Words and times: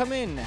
come 0.00 0.12
in. 0.12 0.38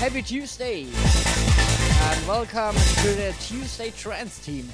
Happy 0.00 0.20
Tuesday 0.22 0.82
and 0.82 2.26
welcome 2.26 2.74
to 2.74 3.14
the 3.14 3.32
Tuesday 3.38 3.92
Trance 3.92 4.44
Team. 4.44 4.68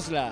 Rusla. 0.00 0.29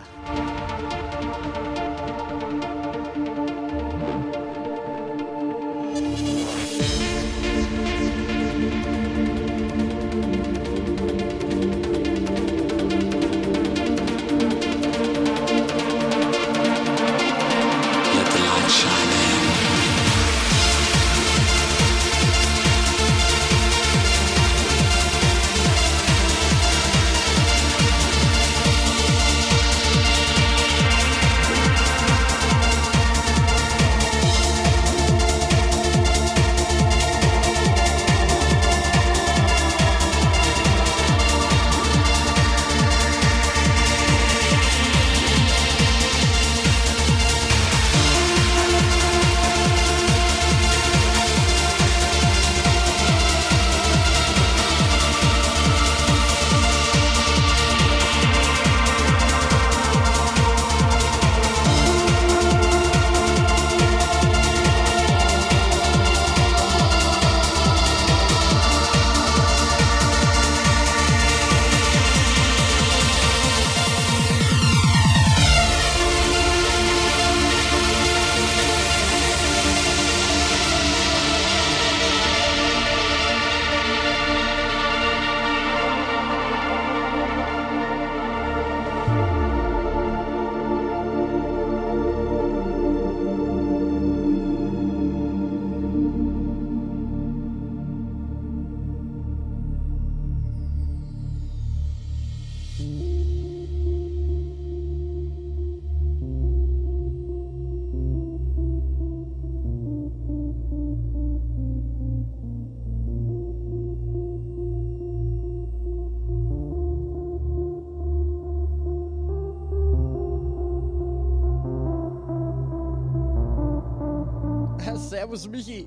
Servus 125.39 125.47
Michi. 125.47 125.78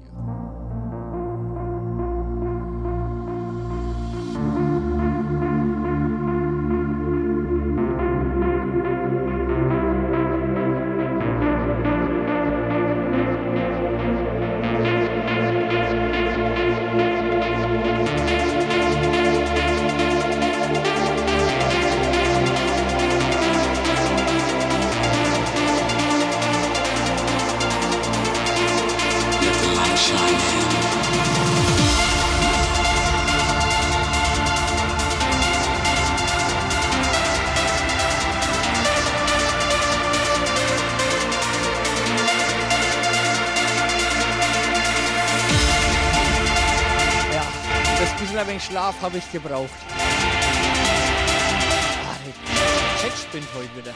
Schlaf 48.92 49.02
habe 49.02 49.18
ich 49.18 49.32
gebraucht. 49.32 49.70
Ah, 52.08 53.02
Chat 53.02 53.14
spinnt 53.18 53.48
heute 53.56 53.76
wieder. 53.78 53.94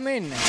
Welcome 0.00 0.47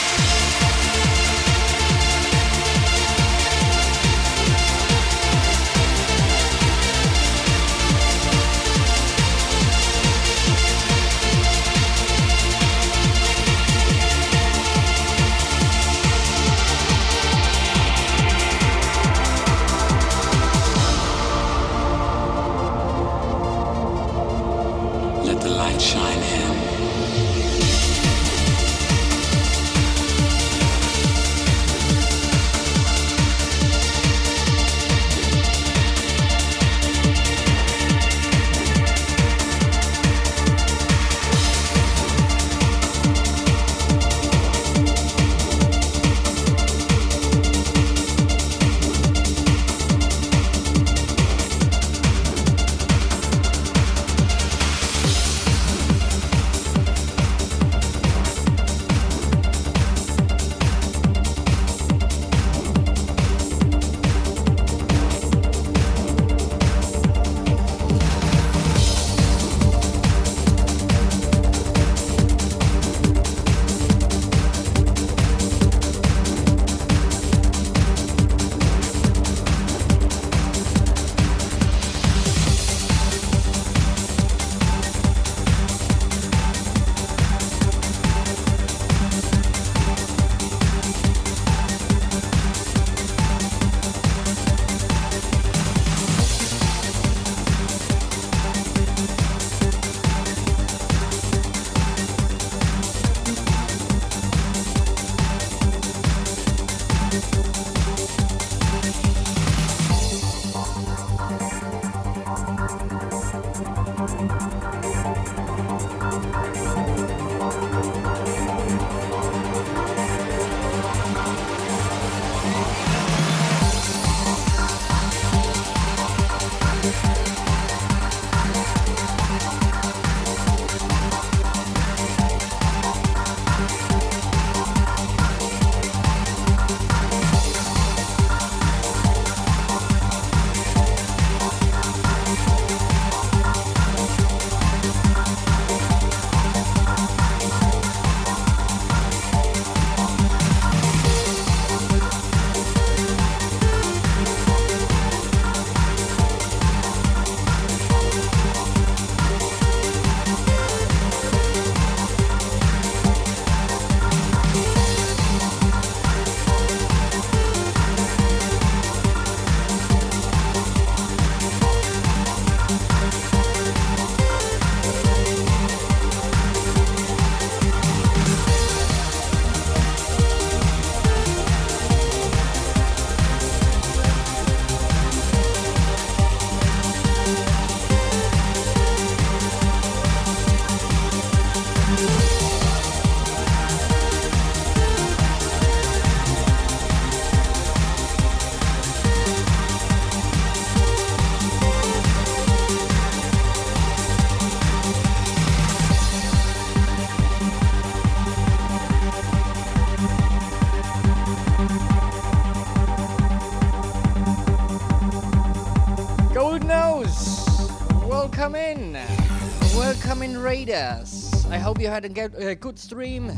Raiders. 220.50 221.46
I 221.52 221.60
hope 221.60 221.80
you 221.80 221.90
had 221.90 222.06
a 222.06 222.56
good 222.56 222.80
stream. 222.80 223.30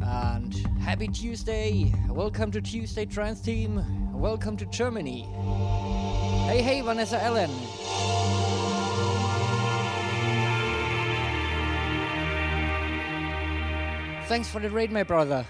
And 0.00 0.54
happy 0.80 1.08
Tuesday. 1.08 1.92
Welcome 2.08 2.50
to 2.52 2.62
Tuesday 2.62 3.04
Trance 3.04 3.42
Team. 3.42 3.84
Welcome 4.18 4.56
to 4.56 4.64
Germany. 4.64 5.28
Hey, 6.46 6.62
hey, 6.62 6.80
Vanessa 6.80 7.22
Ellen. 7.22 7.50
Thanks 14.26 14.48
for 14.48 14.58
the 14.58 14.70
raid, 14.70 14.90
my 14.90 15.02
brother. 15.02 15.44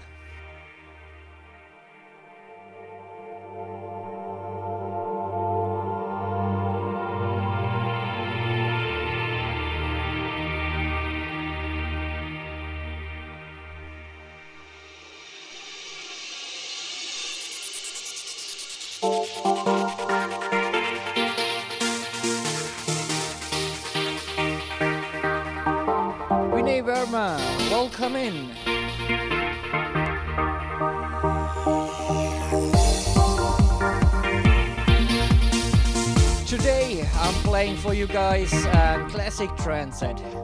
Classic 39.97 40.34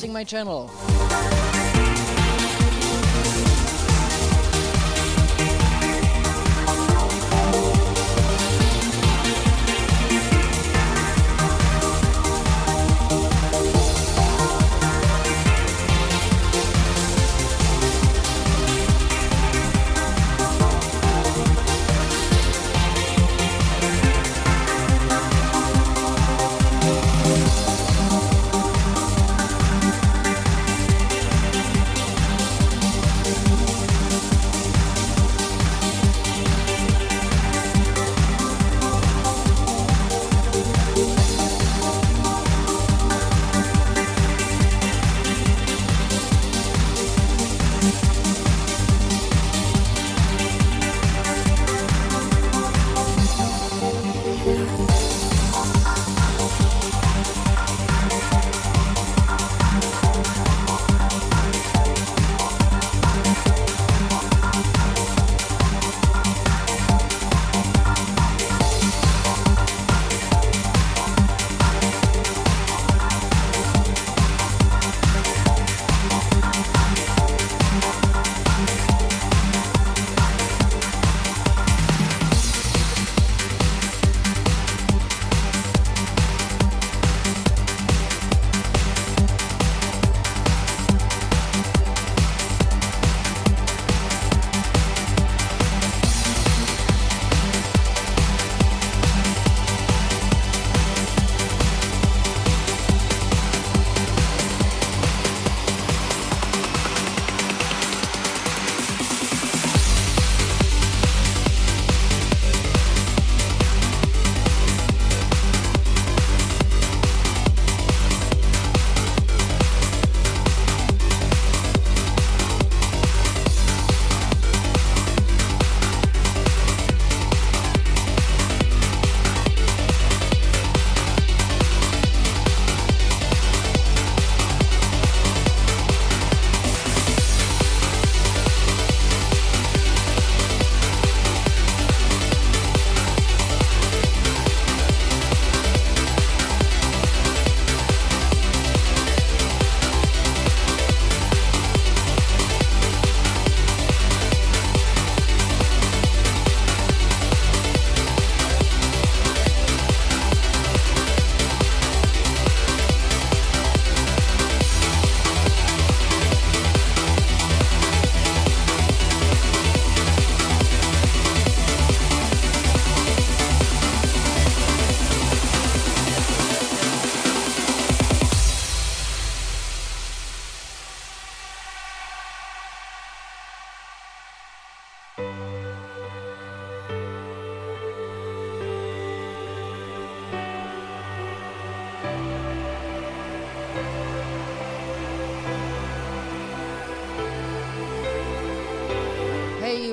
set. 0.00 0.10
my 0.10 0.24
channel. 0.24 0.89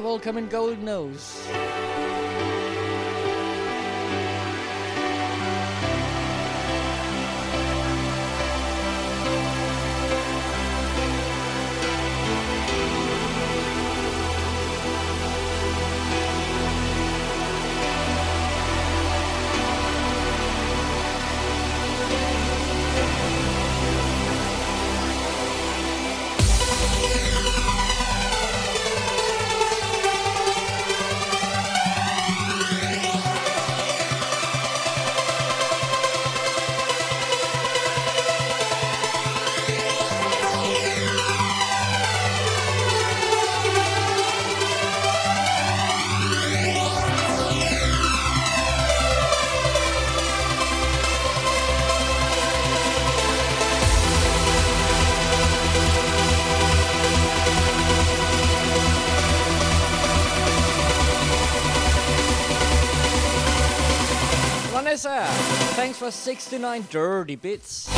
Welcome 0.07 0.37
in 0.37 0.47
Gold 0.47 0.81
Nose. 0.81 1.66
For 66.07 66.11
69 66.11 66.87
dirty 66.89 67.35
bits. 67.35 67.89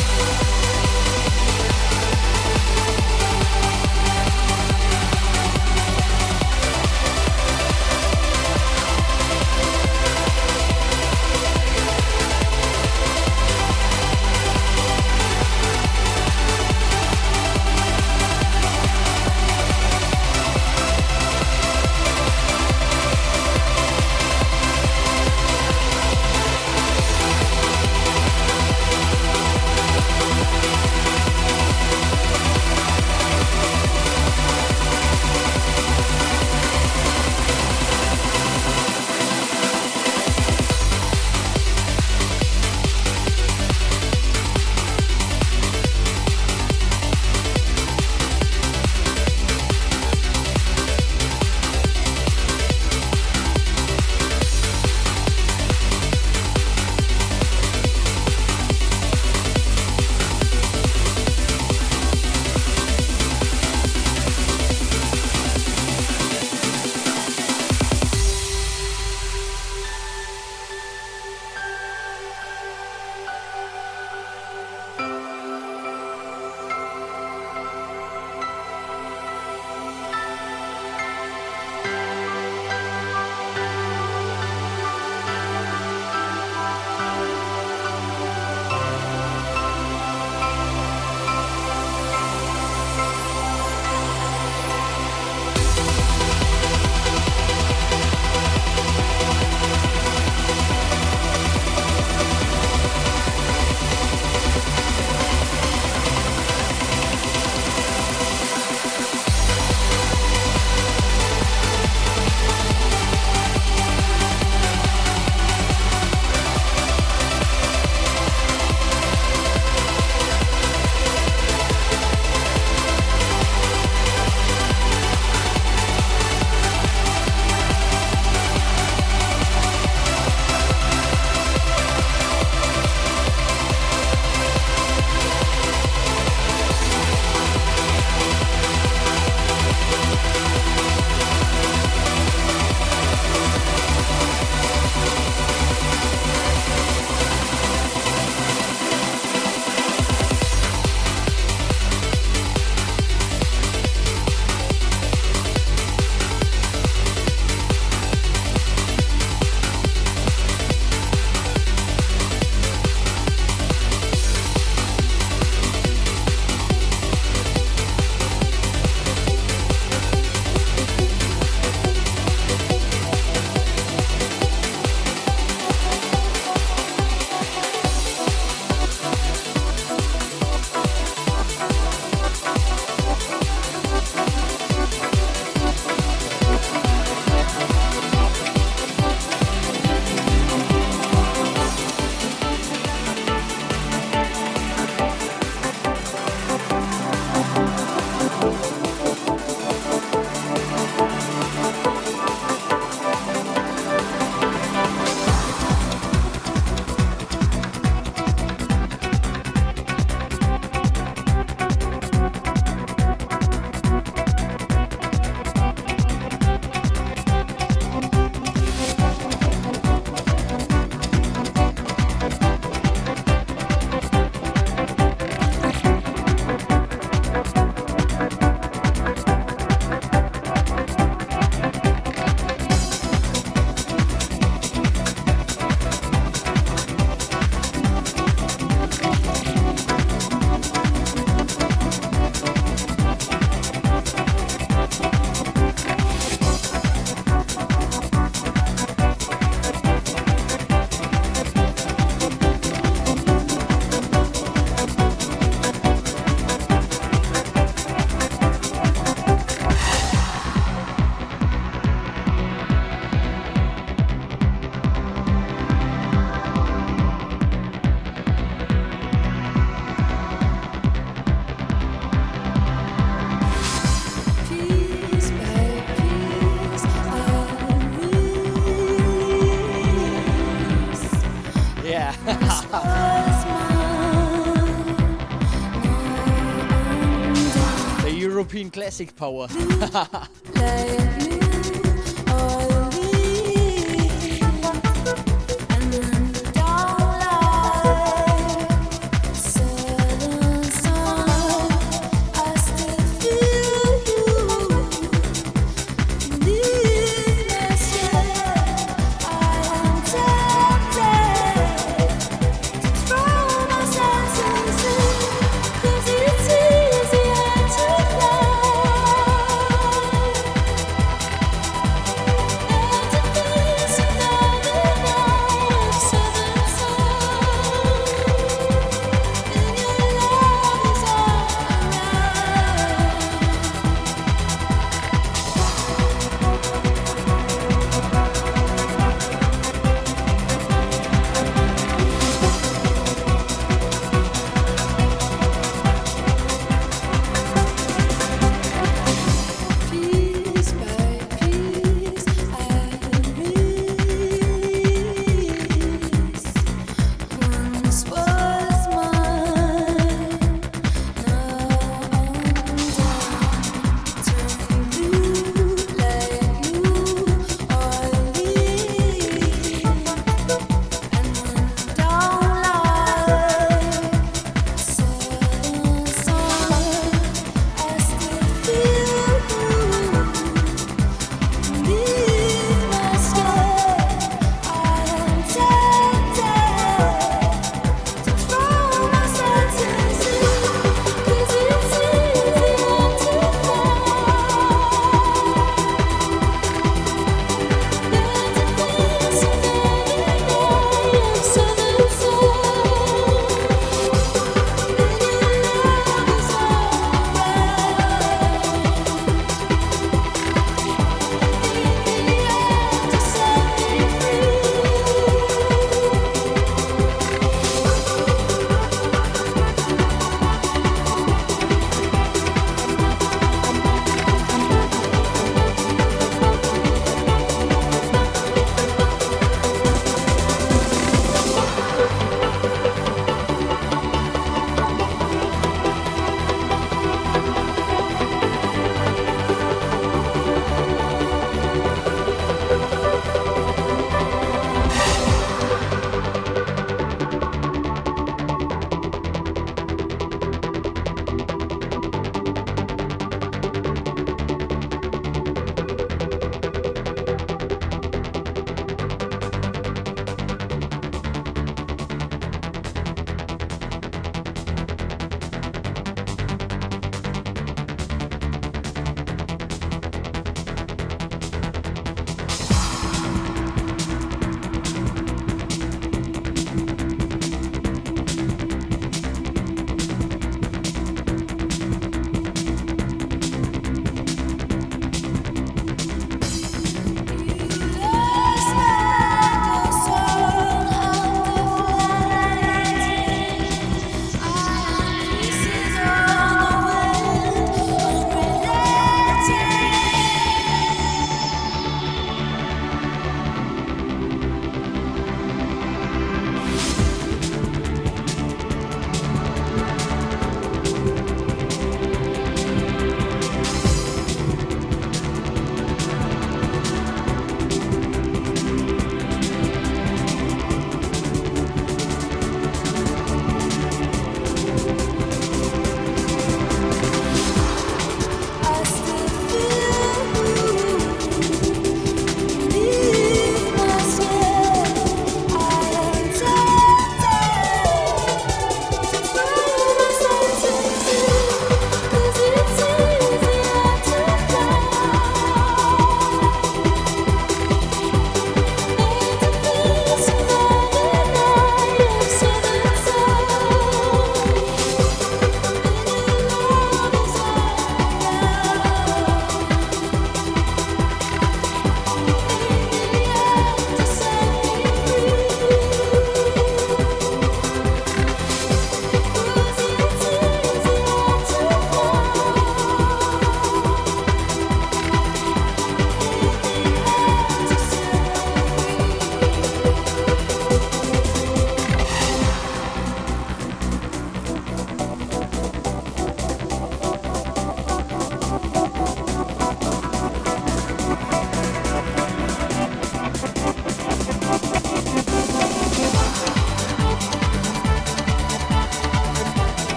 Classic 288.80 289.14
power. 289.14 289.50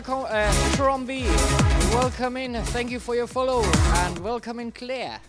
Abercom- 0.00 0.26
uh, 0.30 0.76
Tromby. 0.76 1.24
Welcome 1.94 2.38
in. 2.38 2.54
Thank 2.72 2.90
you 2.90 2.98
for 2.98 3.14
your 3.14 3.26
follow. 3.26 3.62
And 4.04 4.18
welcome 4.20 4.58
in, 4.58 4.72
Claire. 4.72 5.20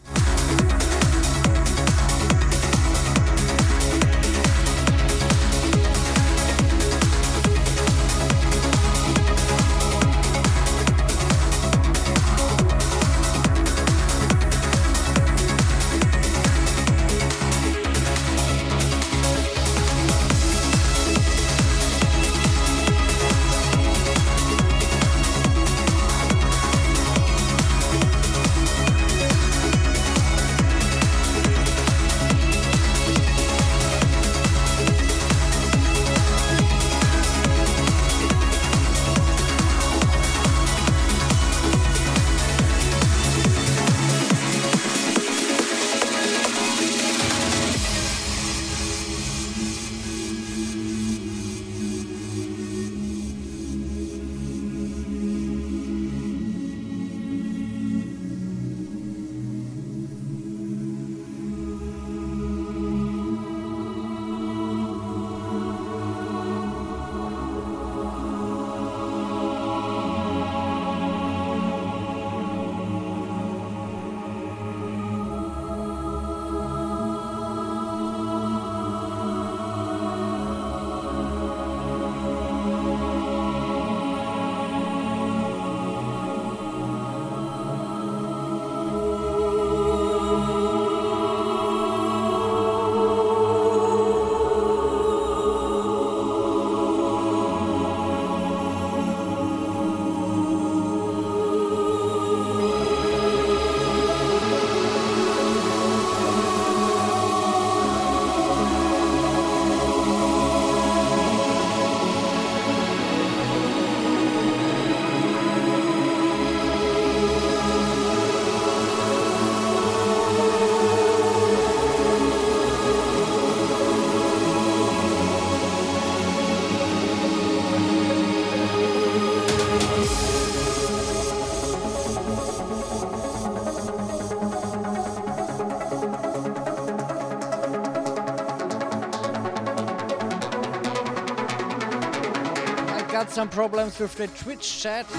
Some 143.32 143.48
problems 143.48 143.98
with 143.98 144.14
the 144.16 144.28
Twitch 144.28 144.82
chat, 144.82 145.10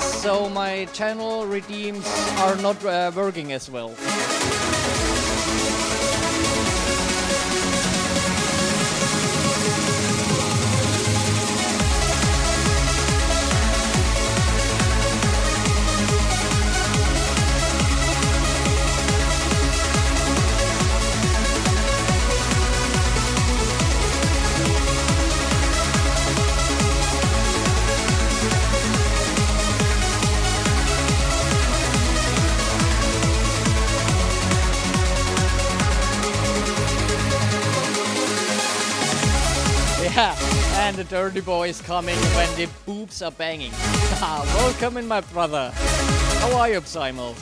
so 0.00 0.48
my 0.48 0.84
channel 0.92 1.46
redeems 1.46 2.06
are 2.38 2.54
not 2.56 2.84
uh, 2.84 3.10
working 3.14 3.52
as 3.52 3.68
well. 3.68 3.94
Dirty 41.08 41.40
boys 41.40 41.80
coming 41.80 42.16
when 42.36 42.48
the 42.56 42.68
boobs 42.84 43.22
are 43.22 43.30
banging. 43.32 43.72
Ah, 44.18 44.42
welcome 44.56 44.96
in, 44.96 45.06
my 45.06 45.20
brother. 45.20 45.70
How 46.40 46.56
are 46.58 46.70
you, 46.70 46.80
Psymo? 46.80 47.34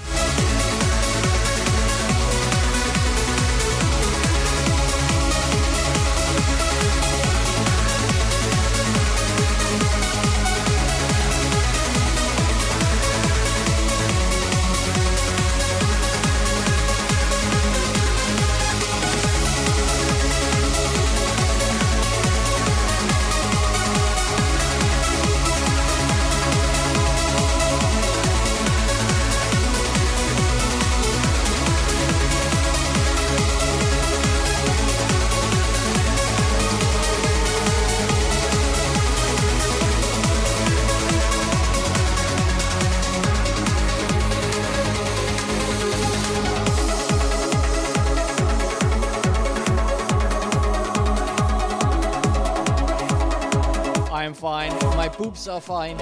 Boobs 55.34 55.48
are 55.48 55.60
fine. 55.60 56.00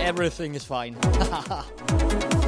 Everything 0.00 0.54
is 0.54 0.64
fine. 0.64 0.96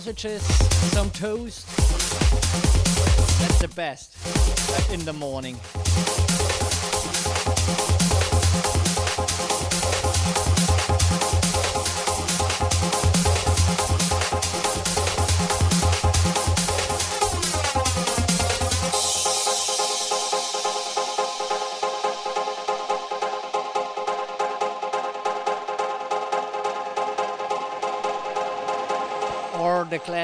sausages, 0.00 0.42
some 0.92 1.10
toast. 1.10 1.66
That's 3.40 3.58
the 3.60 3.68
best 3.74 4.14
in 4.92 5.02
the 5.06 5.12
morning. 5.14 5.56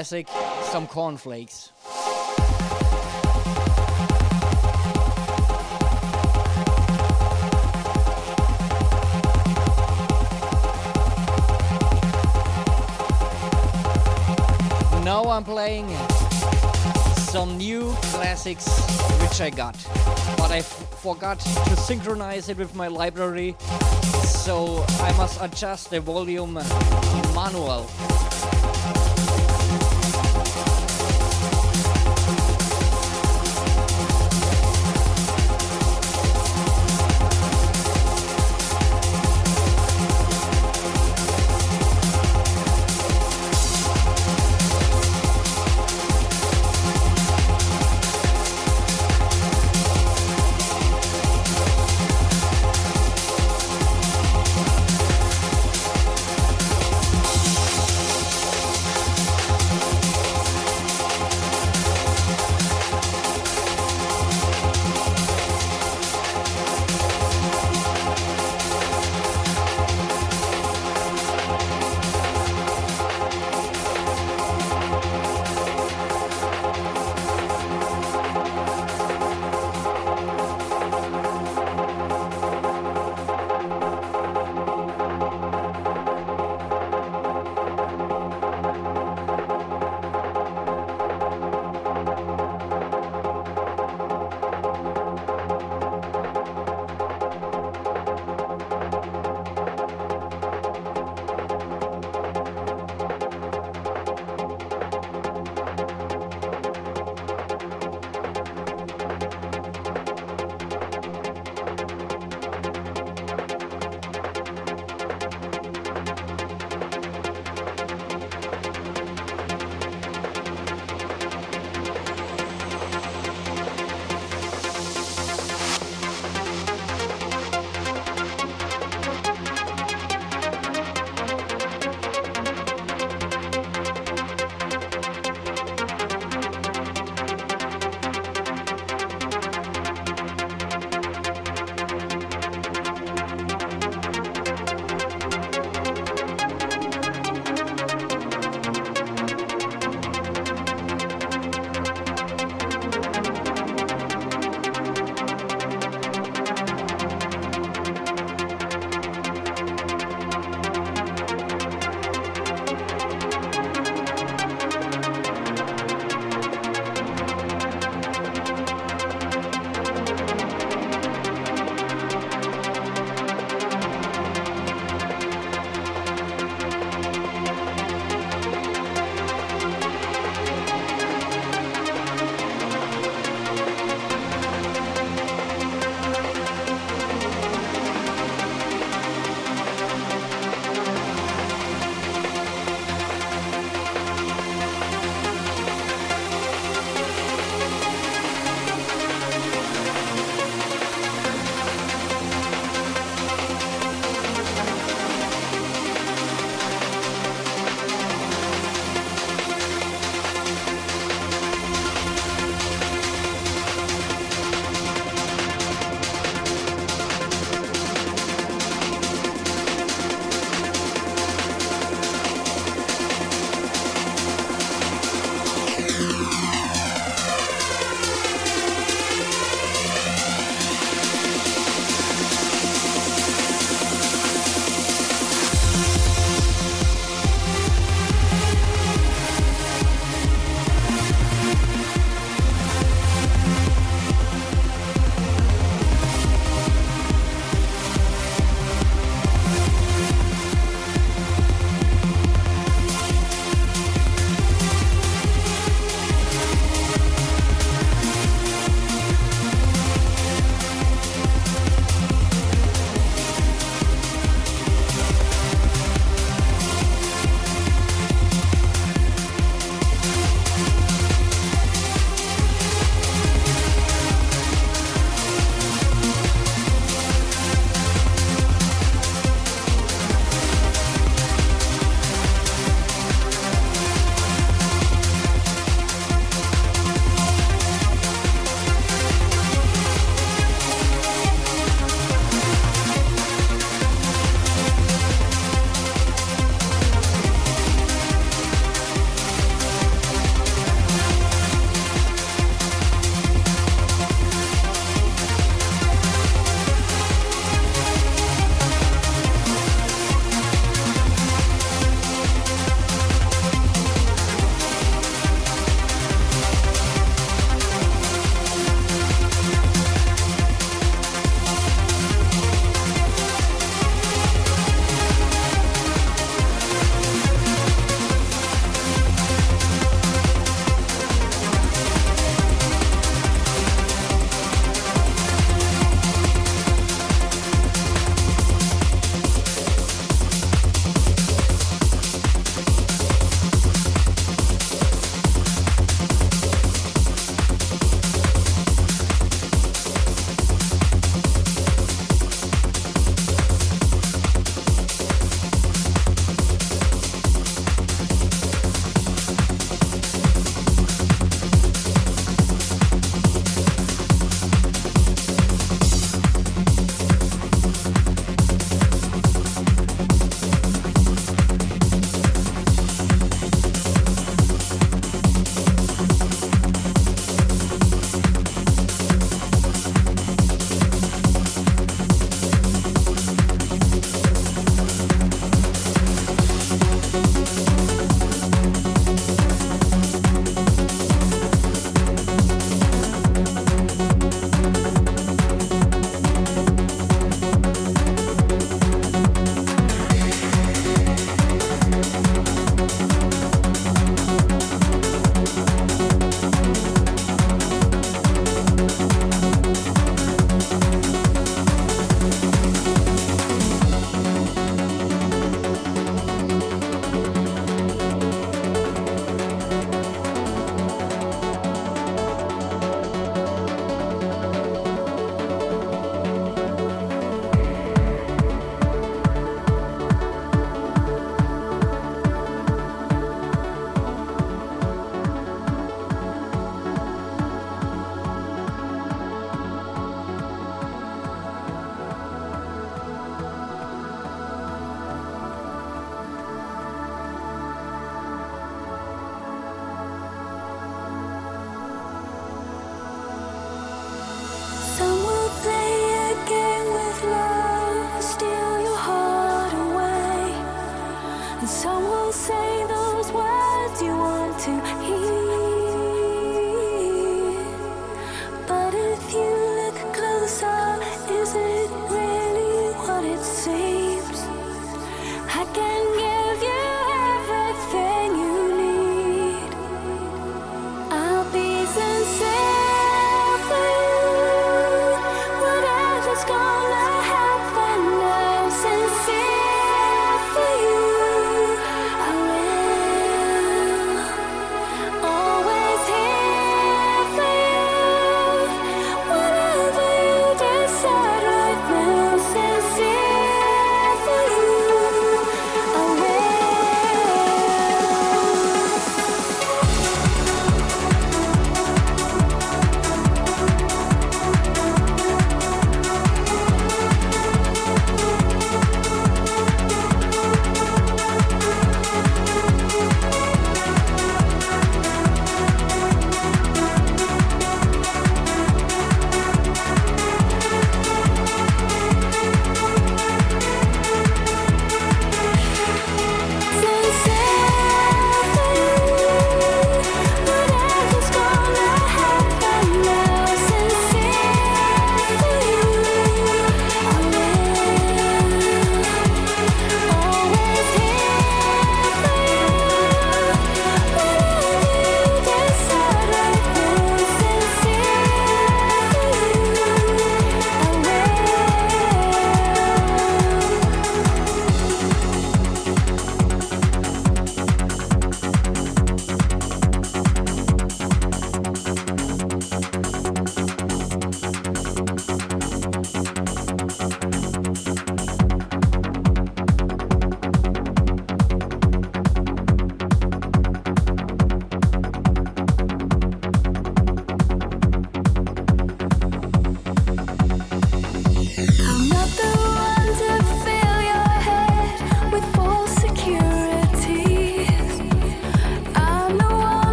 Classic, 0.00 0.28
some 0.62 0.86
cornflakes. 0.86 1.72
Now 15.04 15.24
I'm 15.24 15.44
playing 15.44 15.86
some 17.18 17.58
new 17.58 17.92
classics 18.04 18.66
which 19.20 19.42
I 19.42 19.50
got, 19.50 19.76
but 20.38 20.50
I 20.50 20.58
f- 20.60 20.64
forgot 21.02 21.40
to 21.40 21.76
synchronize 21.76 22.48
it 22.48 22.56
with 22.56 22.74
my 22.74 22.88
library, 22.88 23.54
so 24.24 24.82
I 25.00 25.12
must 25.18 25.38
adjust 25.42 25.90
the 25.90 26.00
volume 26.00 26.54
manual. 27.34 27.86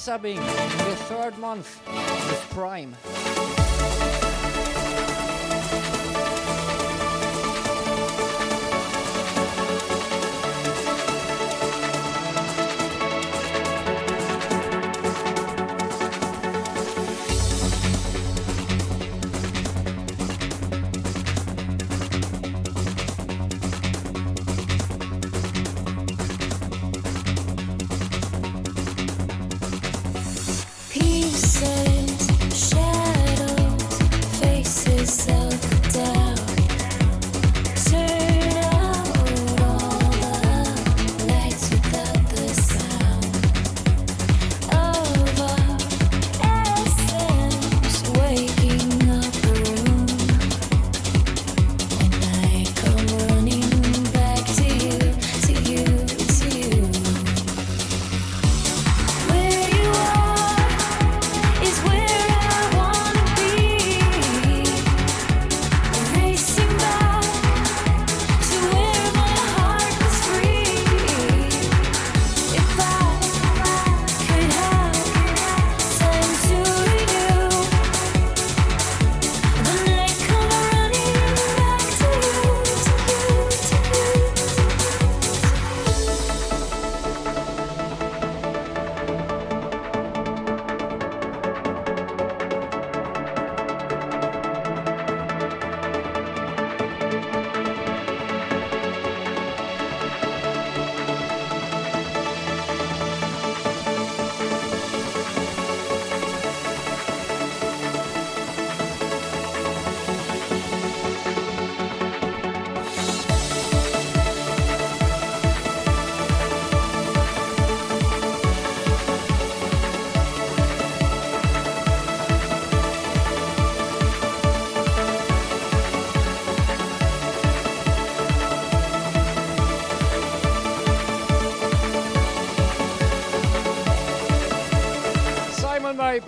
Resubbing 0.00 0.36
the 0.36 0.96
third 1.10 1.36
month 1.36 1.78
with 1.86 2.50
Prime. 2.52 2.96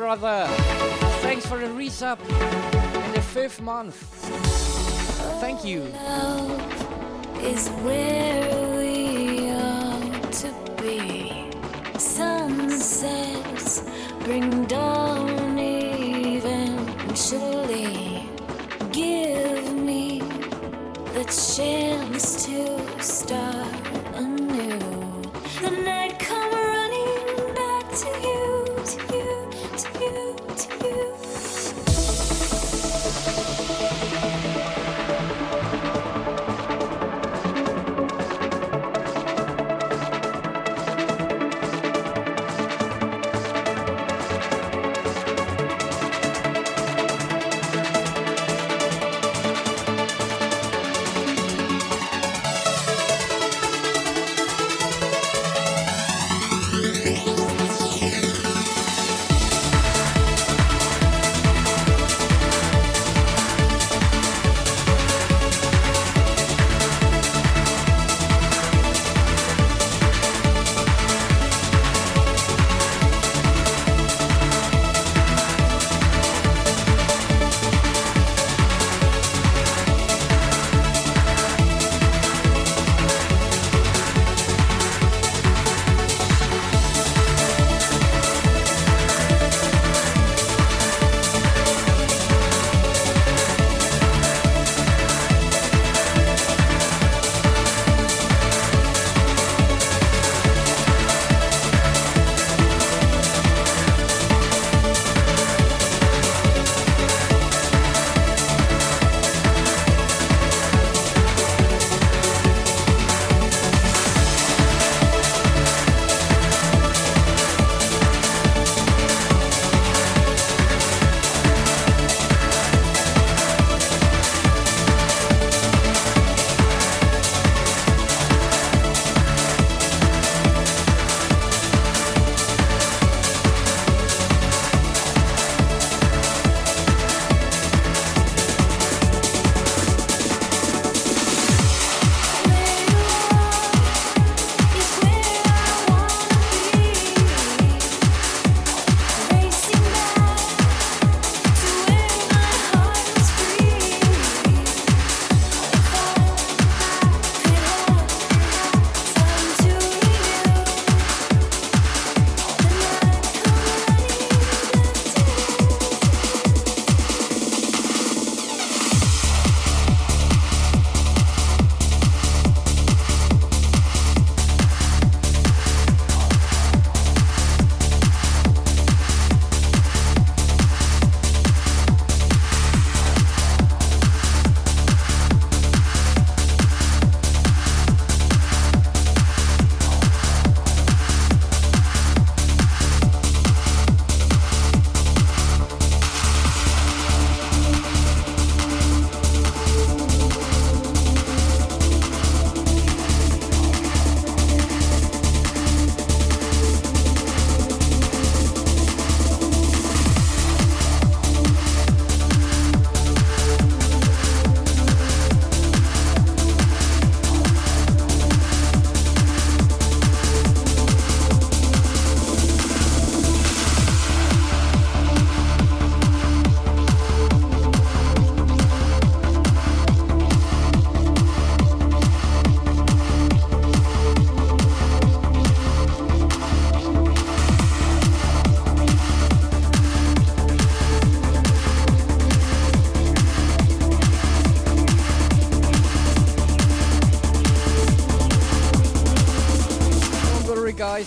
Brother. 0.02 0.48
Thanks 1.20 1.46
for 1.46 1.58
the 1.58 1.66
resub 1.66 2.18
in 3.06 3.12
the 3.12 3.22
fifth 3.22 3.60
month. 3.60 3.94
Thank 5.40 5.64
you. 5.64 5.82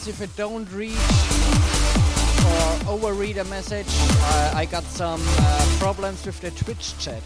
If 0.08 0.22
I 0.22 0.28
don't 0.38 0.72
read 0.72 0.92
or 2.46 2.98
overread 2.98 3.38
a 3.38 3.44
message. 3.46 3.88
Uh, 3.90 4.52
I 4.54 4.66
got 4.66 4.84
some 4.84 5.22
uh, 5.26 5.76
problems 5.80 6.26
with 6.26 6.40
the 6.42 6.52
Twitch 6.52 6.98
chat. 7.00 7.24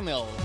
Simel. 0.00 0.39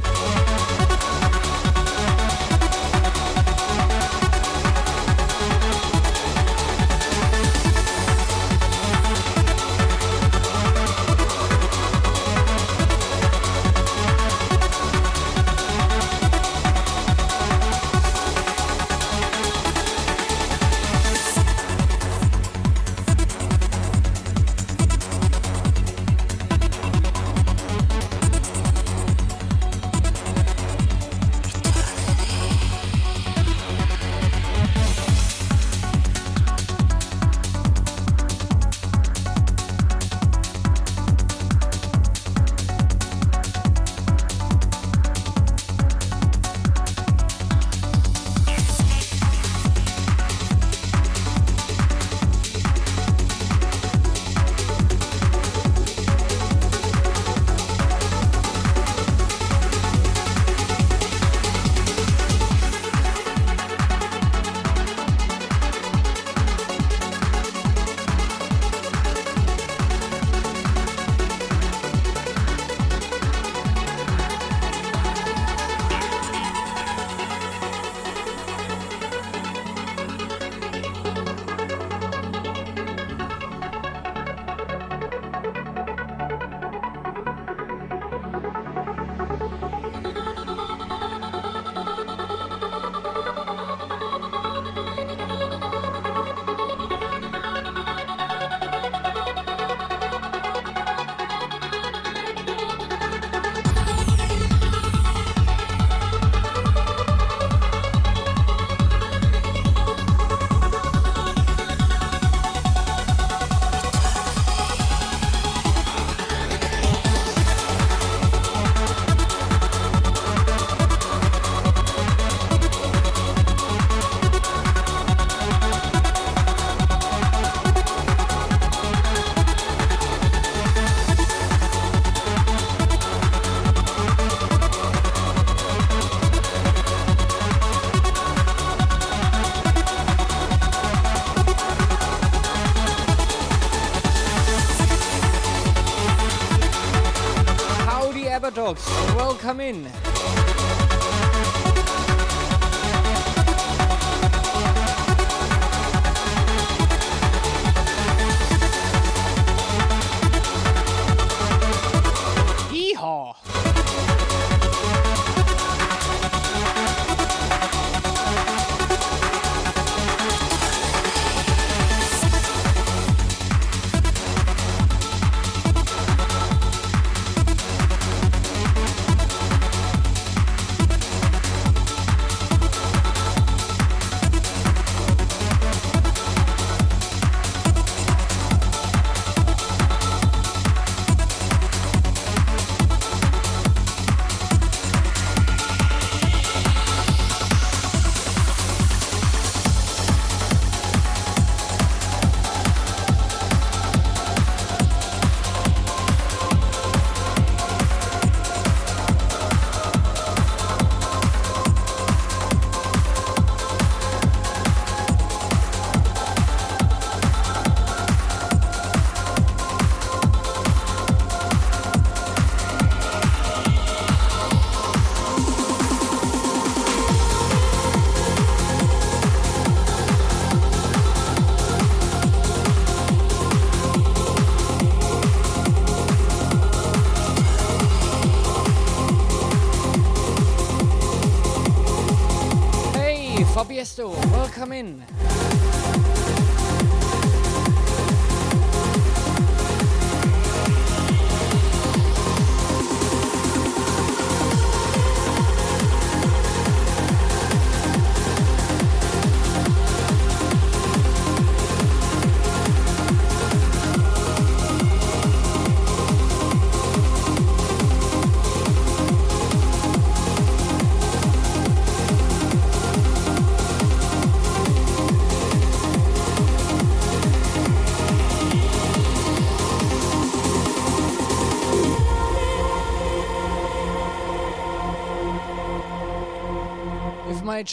come 149.45 149.59
in. 149.59 150.04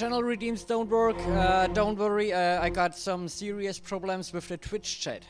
Channel 0.02 0.24
redeems 0.24 0.64
don't 0.64 0.90
work, 0.90 1.16
uh, 1.28 1.68
don't 1.68 1.96
worry, 1.96 2.32
uh, 2.32 2.60
I 2.60 2.70
got 2.70 2.98
some 2.98 3.28
serious 3.28 3.78
problems 3.78 4.32
with 4.32 4.48
the 4.48 4.56
Twitch 4.56 5.00
chat. 5.00 5.22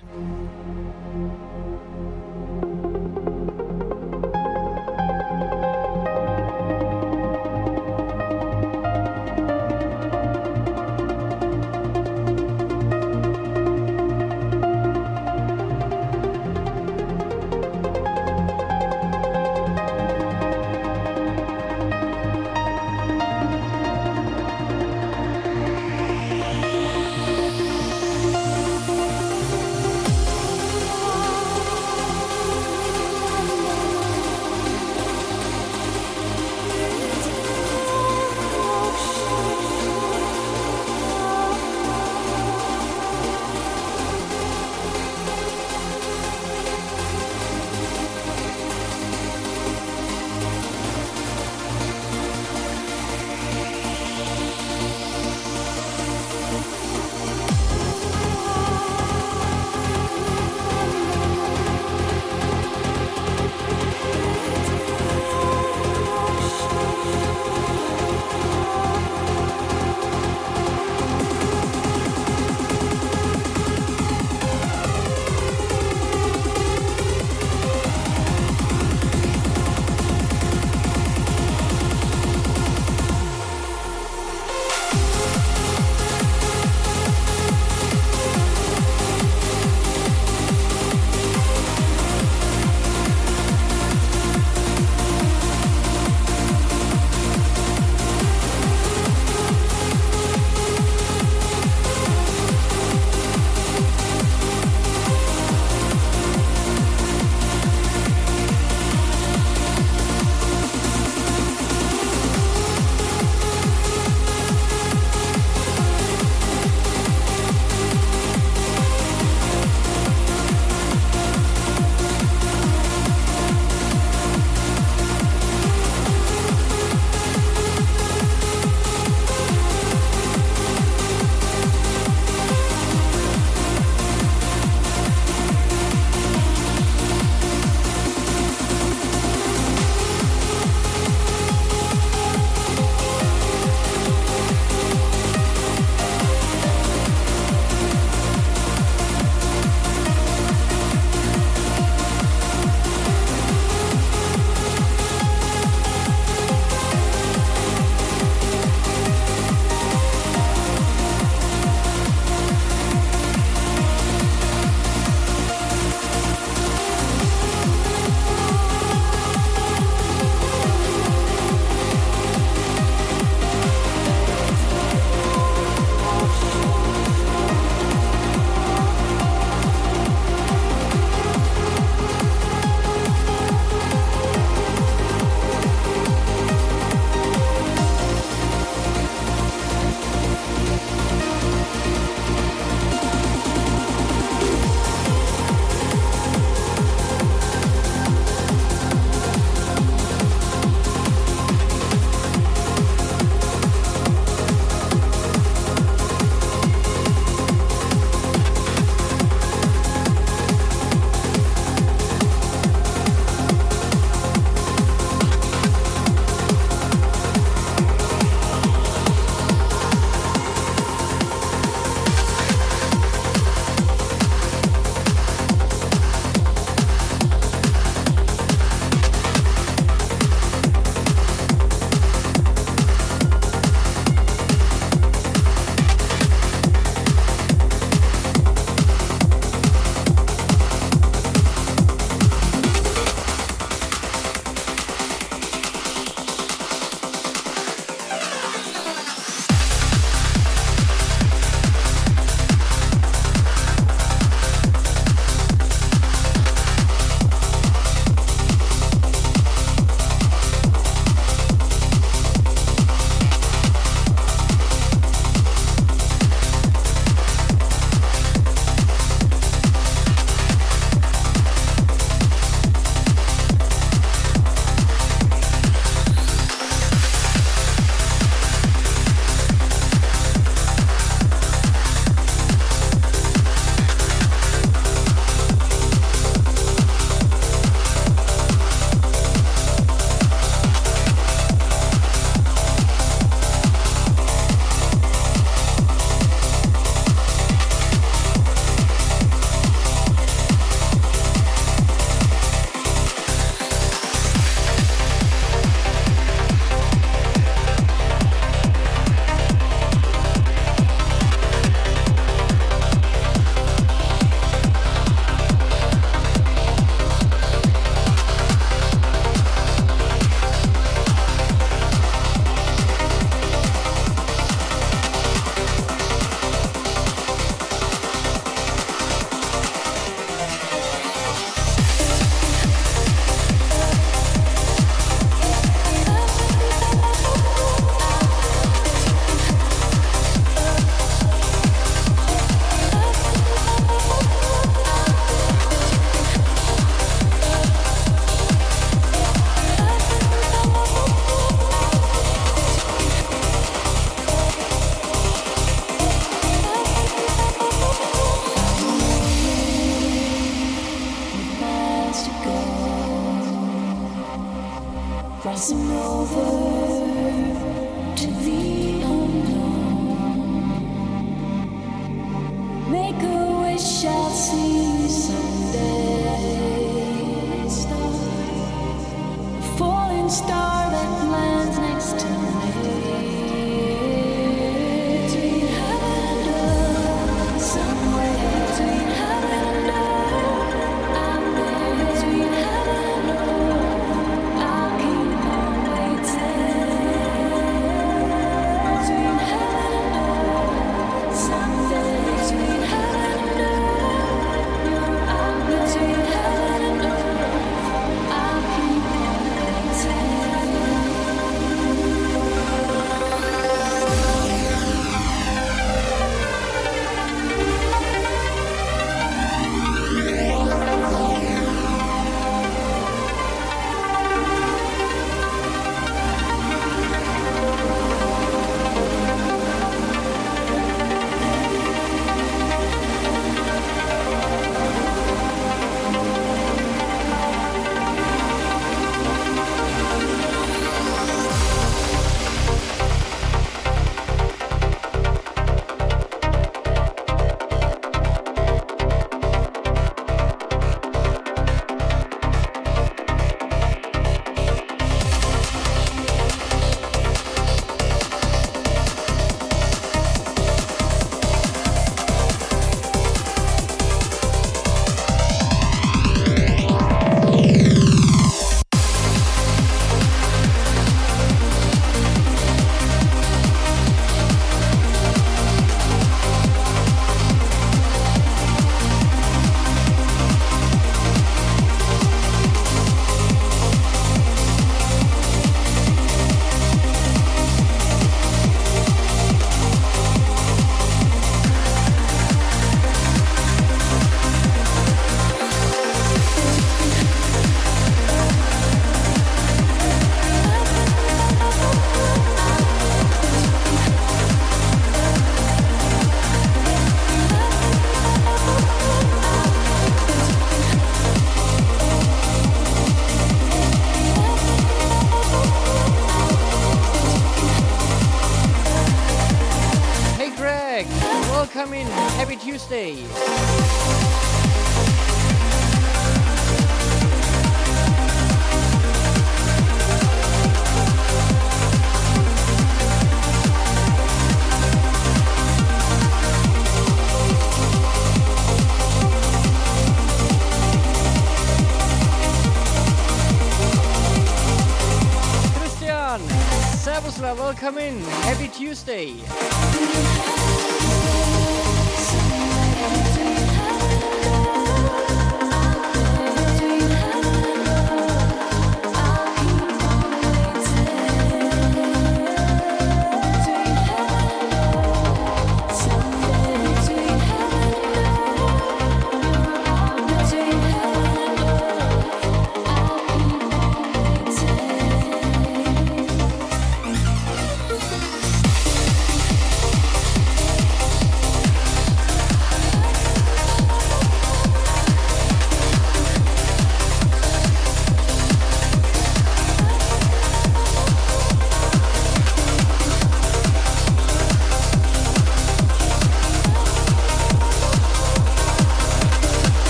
Happy 522.93 523.42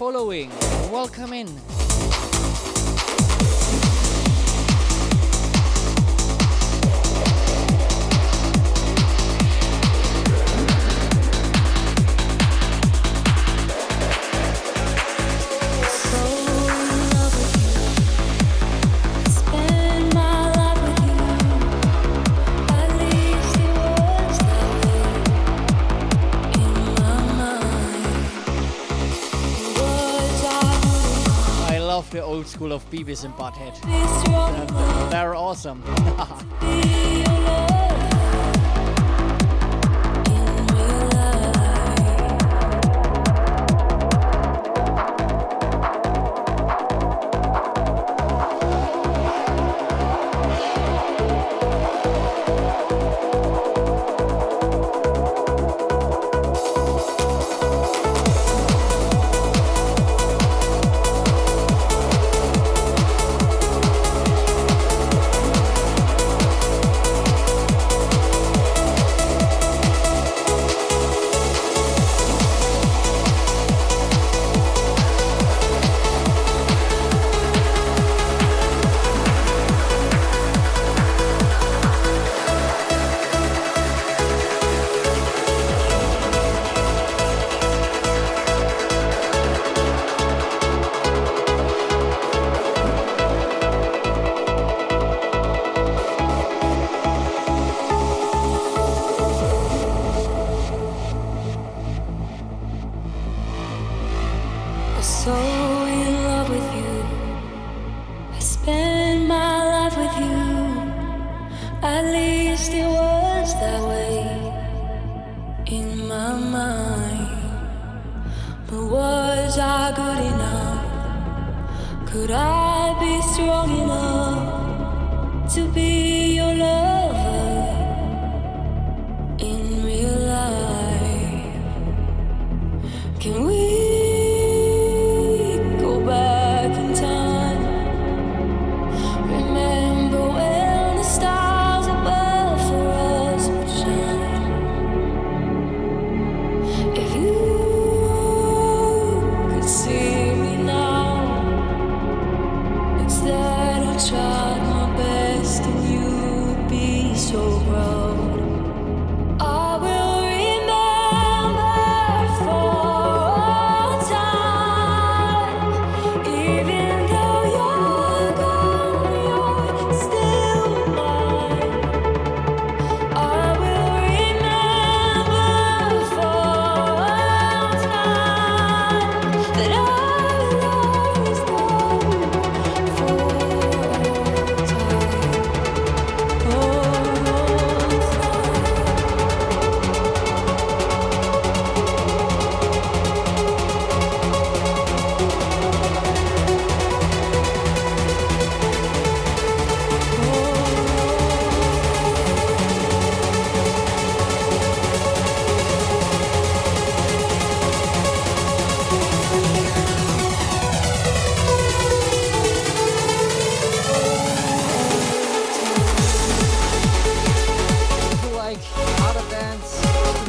following. 0.00 0.48
Welcome 0.90 1.34
in. 1.34 1.69
Beavis 32.90 33.24
and 33.24 33.32
Butthead. 33.34 33.80
They're 35.10 35.34
awesome. 35.34 35.82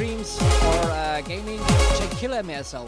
Streams 0.02 0.42
or 0.42 0.90
uh, 0.90 1.22
gaming, 1.22 1.60
check 1.96 2.10
Killer 2.18 2.42
MSL. 2.42 2.88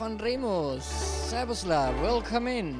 Van 0.00 0.16
Remus, 0.16 0.86
Saboslav, 1.28 1.92
welcome 2.00 2.48
in. 2.48 2.79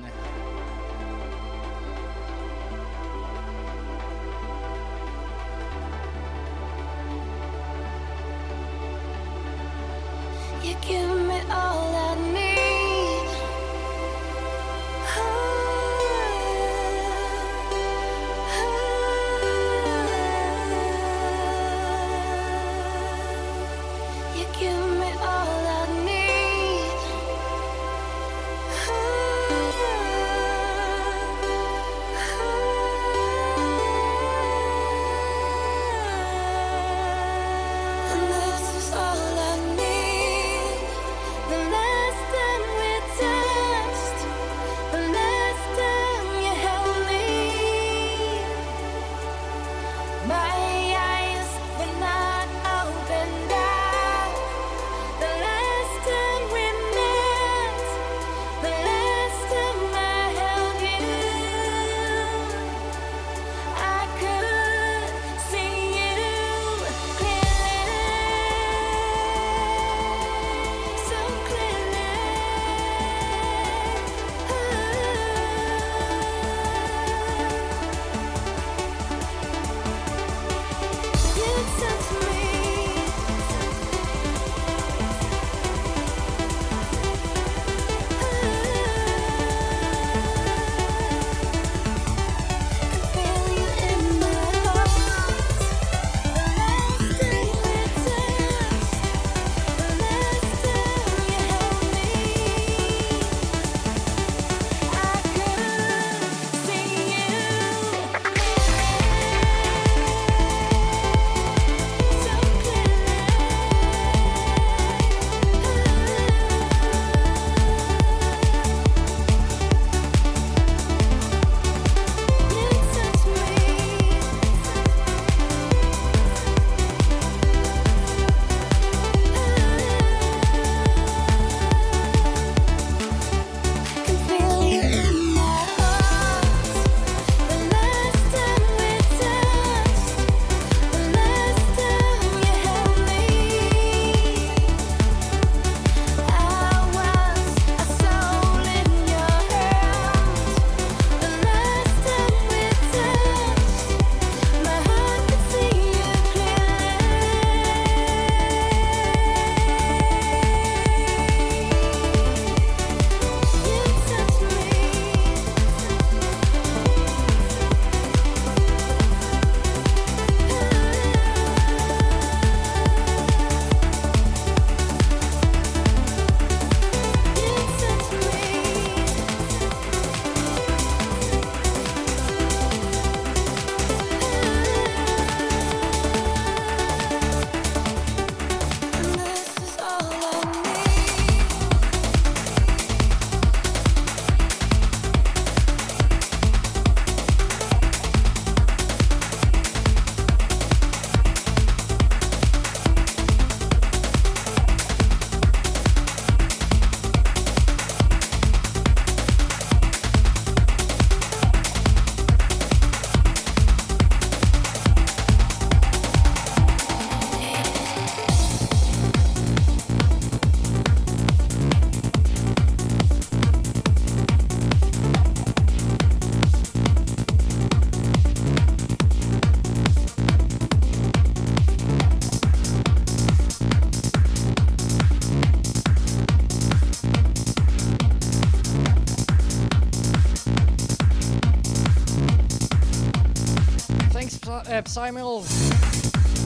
Simul. 244.90 245.44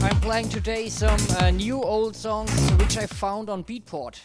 I'm 0.02 0.20
playing 0.20 0.50
today 0.50 0.90
some 0.90 1.18
uh, 1.38 1.48
new 1.50 1.82
old 1.82 2.14
songs 2.14 2.50
which 2.72 2.98
I 2.98 3.06
found 3.06 3.48
on 3.48 3.64
Beatport. 3.64 4.20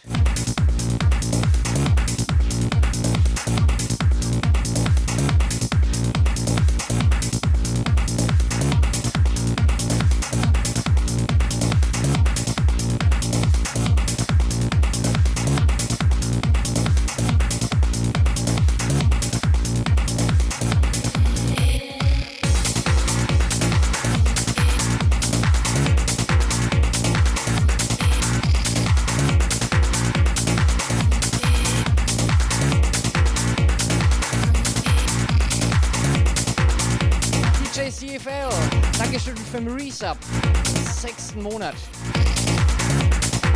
nächsten 41.40 41.44
Monat. 41.44 41.76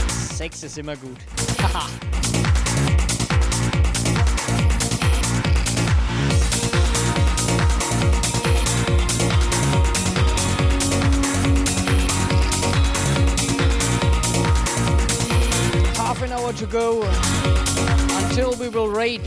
Sex 0.09 0.63
ist 0.63 0.77
immer 0.77 0.95
gut. 0.95 1.17
Haha. 1.61 1.87
Half 15.97 16.21
an 16.23 16.31
hour 16.31 16.53
to 16.53 16.65
go 16.67 17.03
until 18.25 18.55
we 18.55 18.69
will 18.69 18.87
rate 18.89 19.25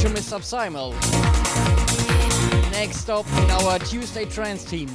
to 0.00 0.08
Mr. 0.08 0.42
Simon. 0.42 0.94
Next 2.72 2.98
stop 2.98 3.26
in 3.42 3.50
our 3.50 3.78
Tuesday 3.78 4.24
Trance 4.26 4.64
team. 4.64 4.88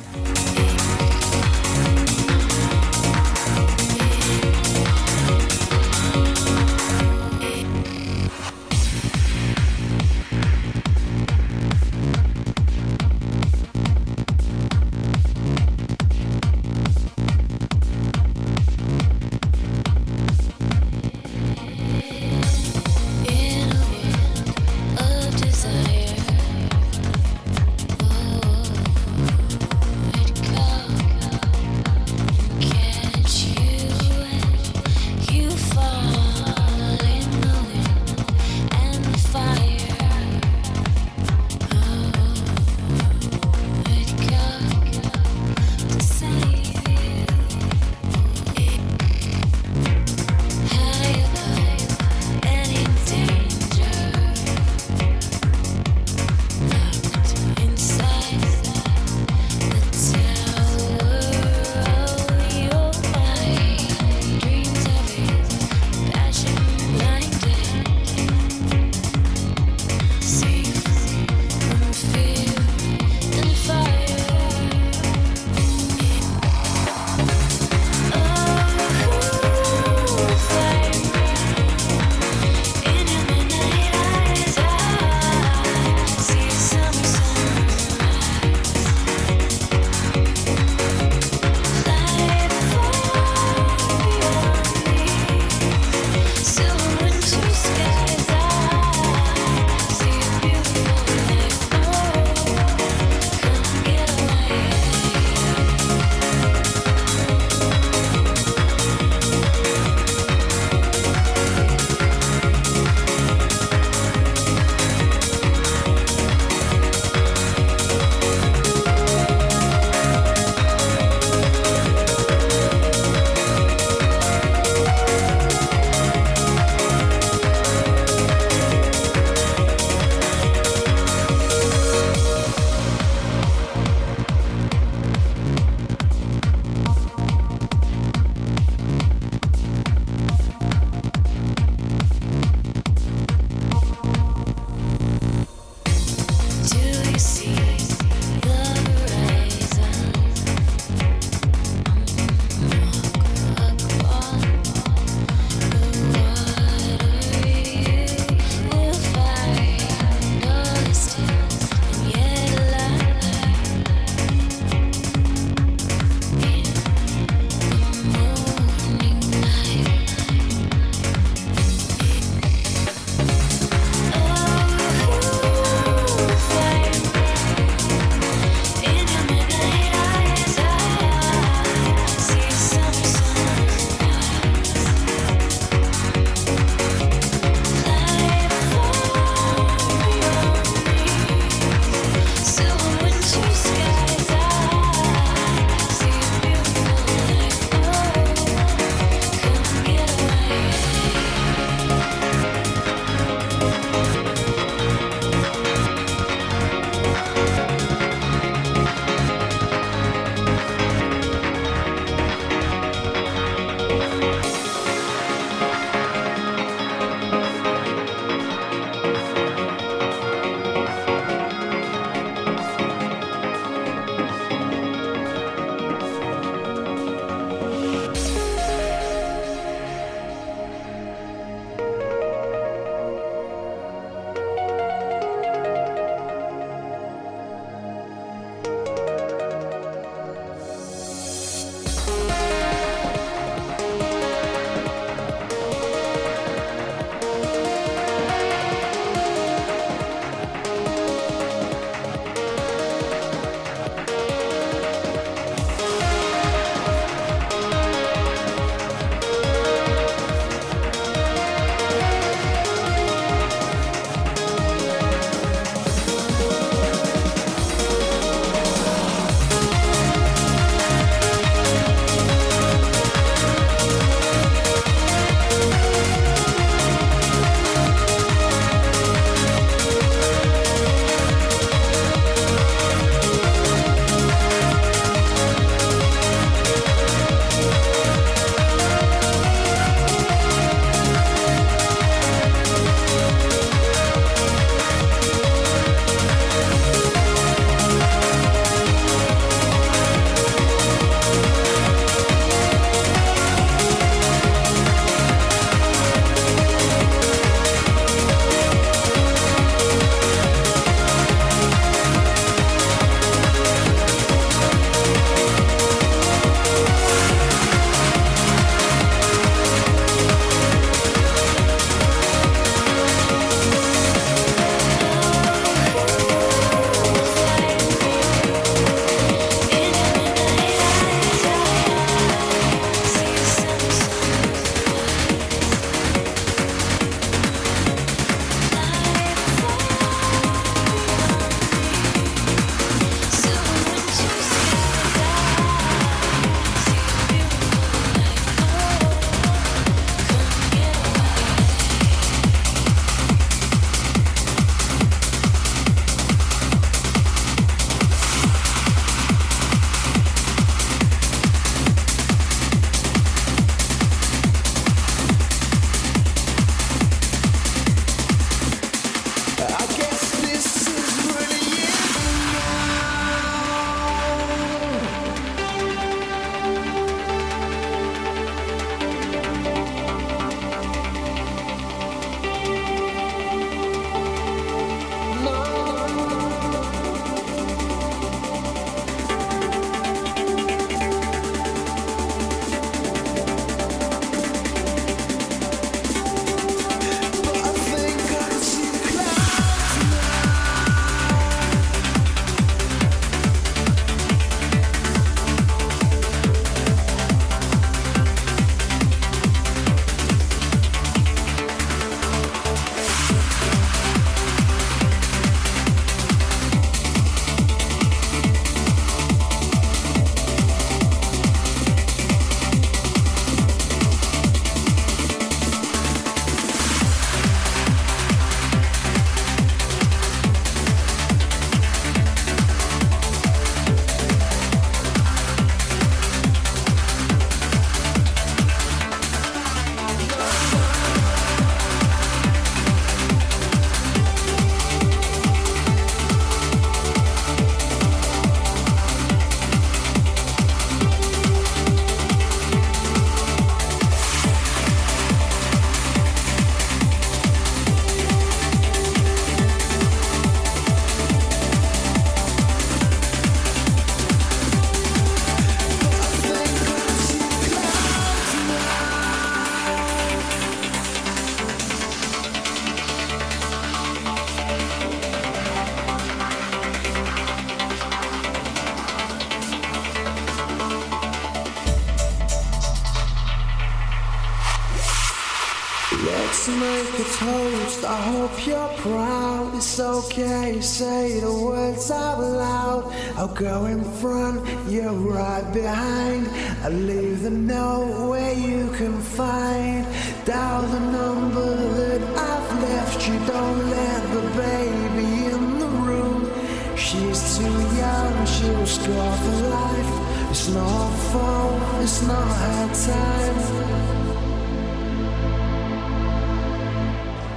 Hope 488.21 488.67
you're 488.67 488.93
proud. 488.97 489.75
It's 489.75 489.99
okay, 489.99 490.79
say 490.81 491.39
the 491.39 491.51
words 491.51 492.11
out 492.11 492.39
loud. 492.39 493.11
I'll 493.35 493.47
go 493.47 493.85
in 493.85 494.03
front, 494.19 494.57
you're 494.87 495.11
right 495.11 495.67
behind. 495.73 496.47
I'll 496.83 496.91
leave 496.91 497.41
the 497.41 497.49
note 497.49 498.29
where 498.29 498.53
you 498.53 498.89
can 498.91 499.19
find. 499.21 500.05
Dial 500.45 500.83
the 500.83 500.99
number 500.99 501.75
that 501.99 502.21
I've 502.51 502.81
left 502.81 503.27
you. 503.27 503.37
Don't 503.45 503.89
let 503.89 504.21
the 504.35 504.45
baby 504.65 505.29
in 505.53 505.79
the 505.79 505.87
room. 506.07 506.51
She's 506.95 507.57
too 507.57 507.77
young, 508.03 508.45
she 508.45 508.65
will 508.69 508.85
score 508.85 509.35
for 509.43 509.57
life. 509.79 510.13
It's 510.51 510.67
not 510.69 511.09
her 511.09 511.17
fault, 511.31 512.03
it's 512.03 512.21
not 512.23 512.47
her 512.63 512.87
time. 513.07 513.70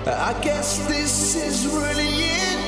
I 0.07 0.39
guess 0.43 0.87
this 0.87 1.35
is 1.35 1.67
really 1.67 2.05
it 2.05 2.64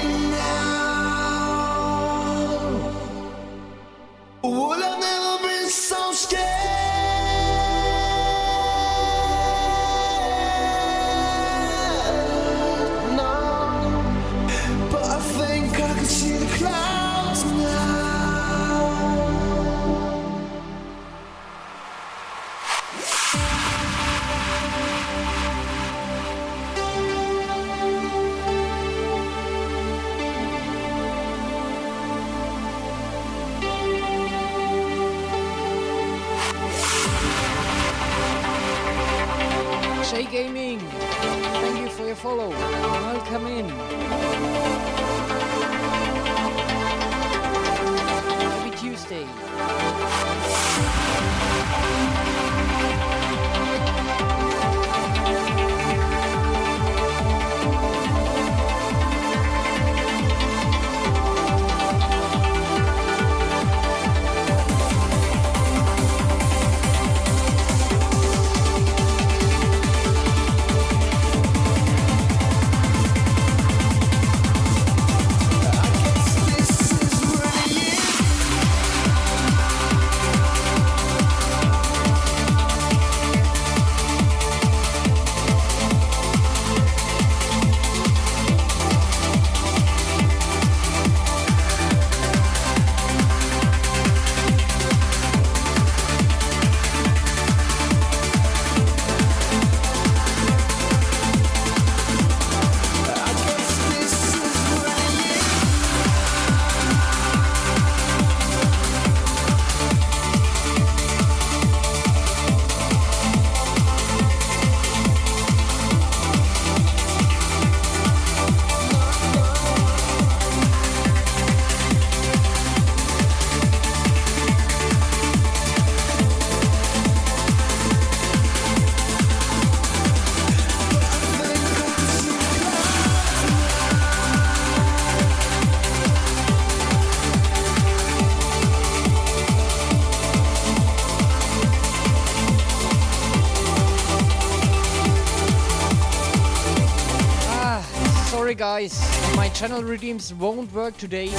channel 149.56 149.82
redeems 149.82 150.34
won't 150.34 150.70
work 150.74 150.94
today 150.98 151.30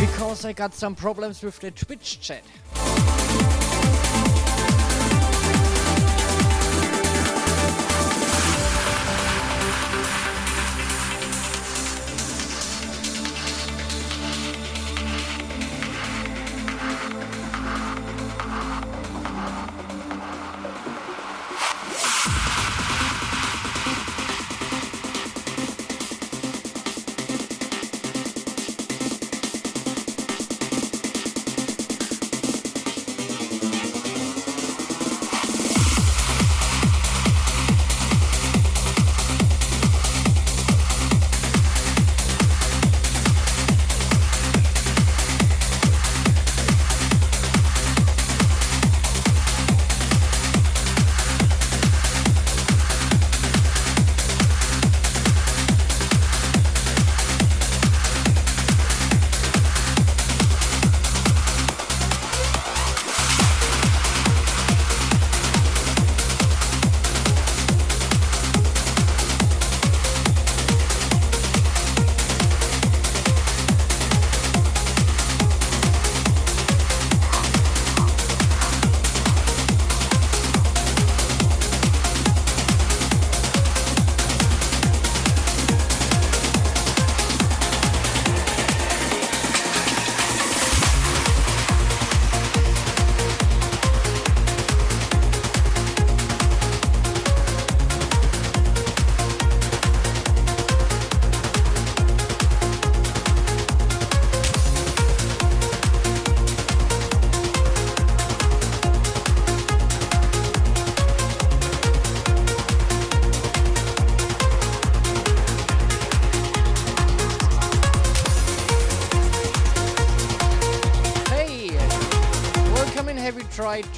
because 0.00 0.44
I 0.44 0.52
got 0.52 0.74
some 0.74 0.96
problems 0.96 1.44
with 1.44 1.60
the 1.60 1.70
Twitch 1.70 2.20
chat. 2.20 2.42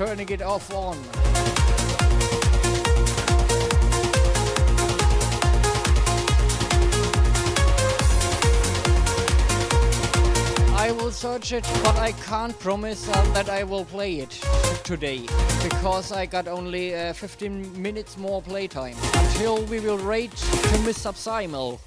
Turning 0.06 0.28
it 0.28 0.42
off 0.42 0.70
on? 0.74 0.98
I 10.76 10.92
will 10.92 11.10
search 11.10 11.52
it, 11.52 11.64
but 11.82 11.96
I 11.96 12.12
can't 12.12 12.58
promise 12.58 13.08
uh, 13.08 13.32
that 13.32 13.48
I 13.48 13.64
will 13.64 13.86
play 13.86 14.16
it 14.16 14.32
today 14.84 15.20
because 15.62 16.12
I 16.12 16.26
got 16.26 16.48
only 16.48 16.94
uh, 16.94 17.14
15 17.14 17.80
minutes 17.80 18.18
more 18.18 18.42
playtime 18.42 18.96
until 19.14 19.64
we 19.64 19.80
will 19.80 19.96
raid 19.96 20.32
to 20.32 20.78
Miss 20.80 20.98
Subsimel. 20.98 21.78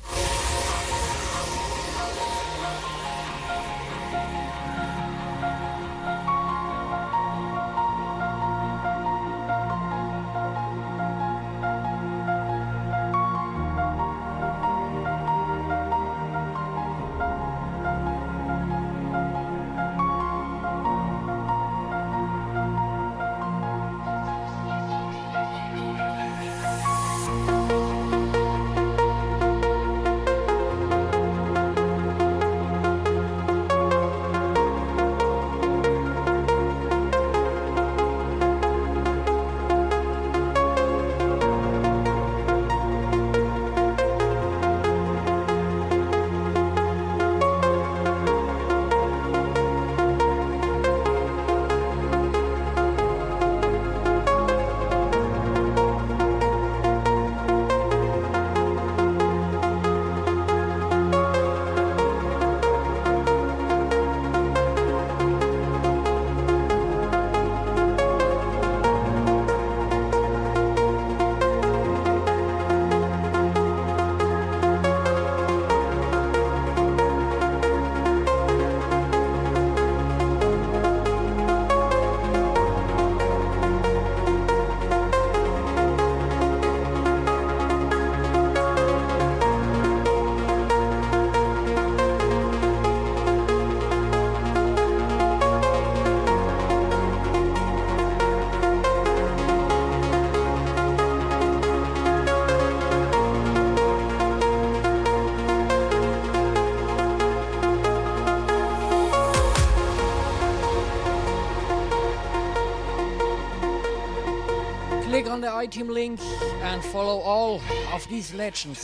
On 115.37 115.41
the 115.41 115.67
iTeam 115.67 115.87
link 115.87 116.19
and 116.63 116.83
follow 116.85 117.19
all 117.19 117.61
of 117.93 118.07
these 118.09 118.33
legends. 118.33 118.79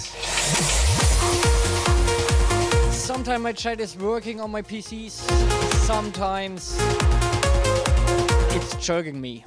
Sometimes 2.96 3.42
my 3.42 3.52
chat 3.54 3.80
is 3.80 3.98
working 3.98 4.40
on 4.40 4.52
my 4.52 4.62
PCs, 4.62 5.14
sometimes 5.88 6.78
it's 8.56 8.76
jerking 8.86 9.20
me. 9.20 9.44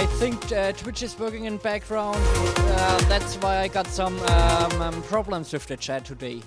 I 0.00 0.06
think 0.18 0.50
uh, 0.50 0.72
Twitch 0.72 1.02
is 1.02 1.18
working 1.18 1.44
in 1.44 1.58
background. 1.58 2.16
Uh, 2.18 2.98
that's 3.10 3.36
why 3.36 3.58
I 3.58 3.68
got 3.68 3.86
some 3.86 4.18
um, 4.18 4.80
um, 4.80 5.02
problems 5.02 5.52
with 5.52 5.66
the 5.66 5.76
chat 5.76 6.06
today. 6.06 6.40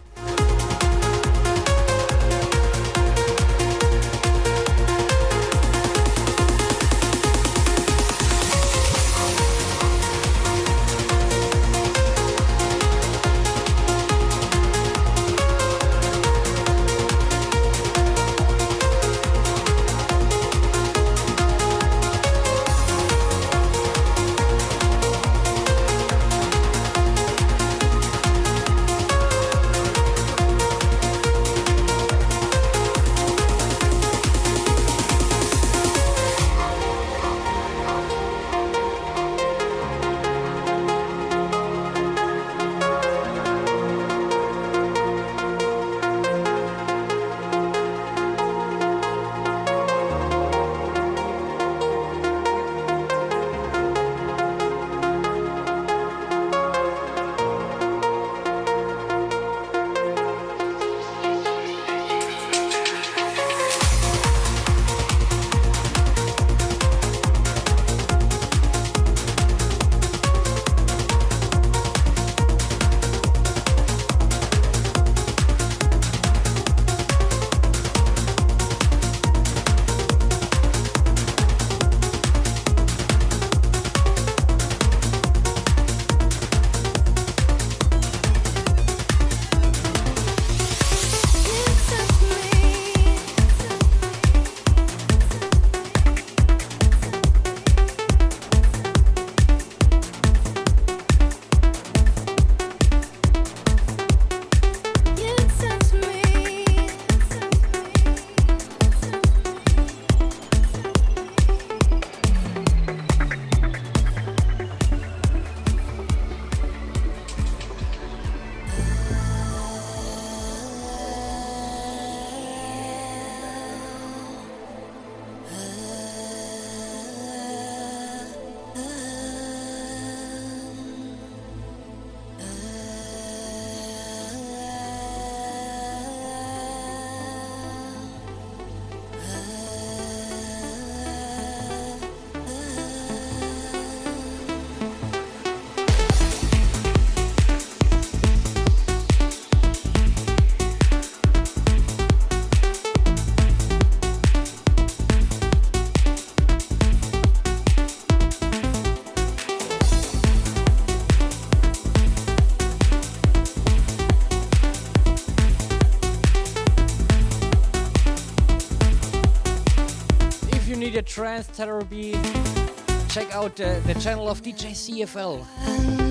Check 173.10 173.34
out 173.36 173.60
uh, 173.60 173.80
the 173.82 173.94
channel 174.00 174.30
of 174.30 174.42
DJ 174.42 174.72
CFL. 174.72 176.05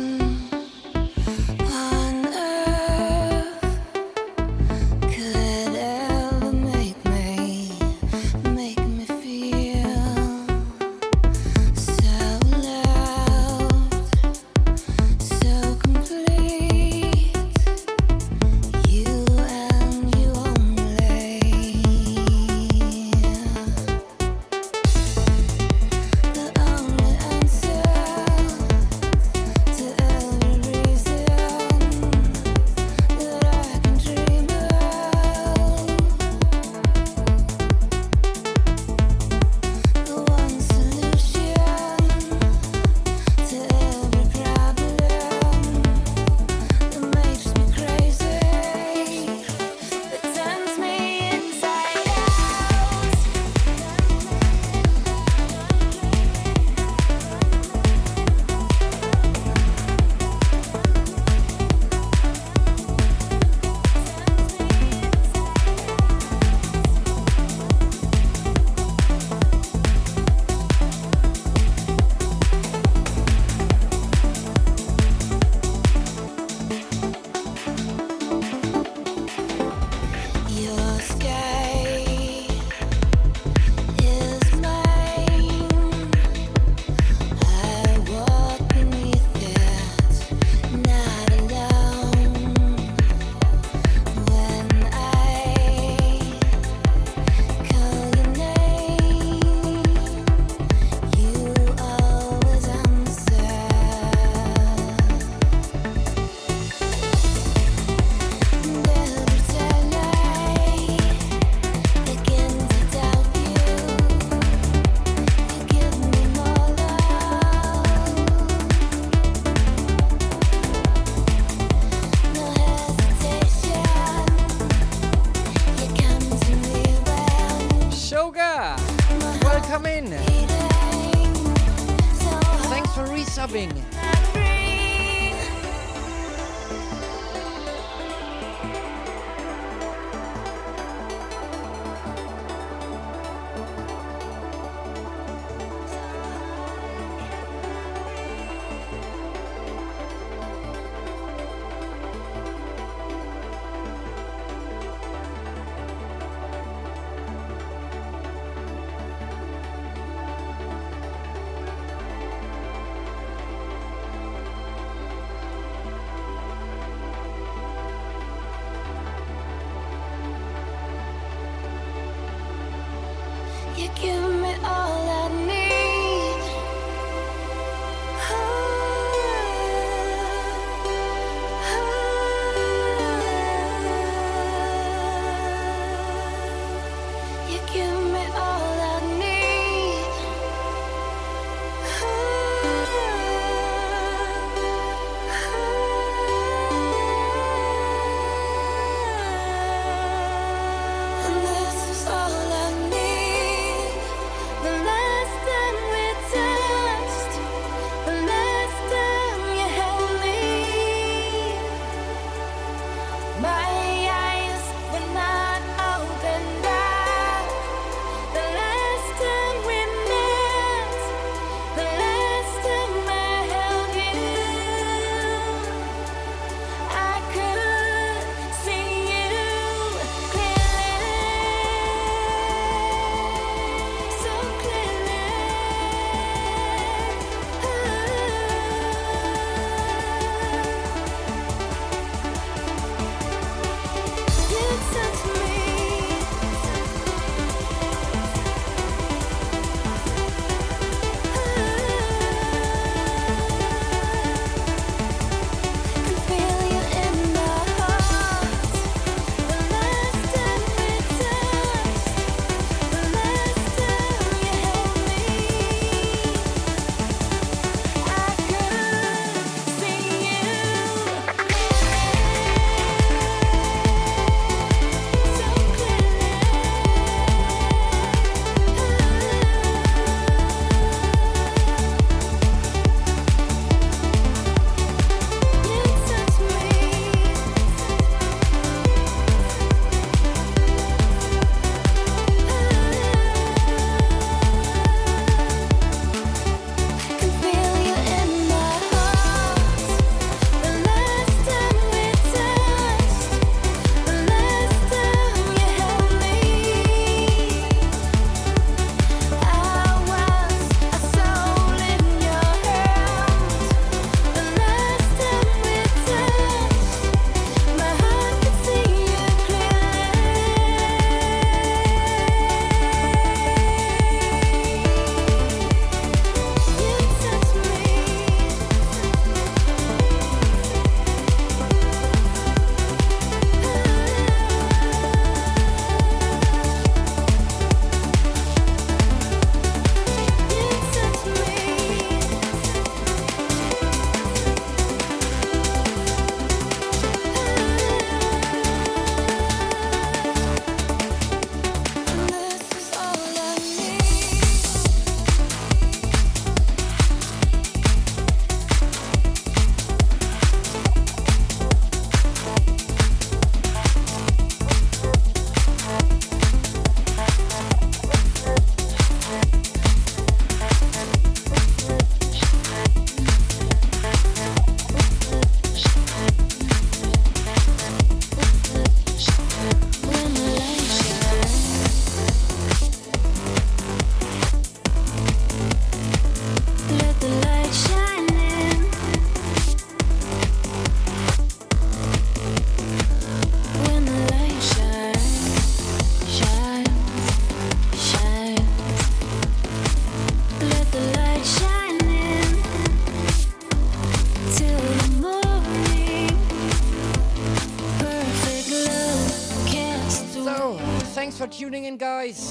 For 411.44 411.50
tuning 411.50 411.84
in, 411.84 411.98
guys. 411.98 412.50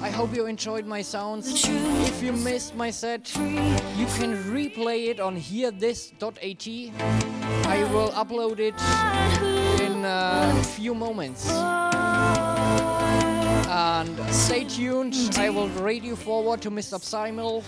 I 0.00 0.08
hope 0.08 0.34
you 0.34 0.46
enjoyed 0.46 0.86
my 0.86 1.02
sounds. 1.02 1.68
If 1.68 2.22
you 2.22 2.32
missed 2.32 2.74
my 2.74 2.90
set, 2.90 3.28
you 3.36 4.06
can 4.16 4.42
replay 4.44 5.08
it 5.08 5.20
on 5.20 5.36
hearthis.at. 5.36 6.66
I 7.66 7.84
will 7.92 8.08
upload 8.12 8.58
it 8.58 8.74
in 9.82 10.02
a 10.02 10.64
few 10.64 10.94
moments. 10.94 11.50
And 13.68 14.18
stay 14.32 14.64
tuned. 14.64 15.14
I 15.36 15.50
will 15.50 15.68
rate 15.68 16.04
you 16.04 16.16
forward 16.16 16.62
to 16.62 16.70
Mr. 16.70 16.98
Psymel 16.98 17.62